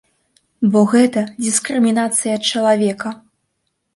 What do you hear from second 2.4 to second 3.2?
чалавека.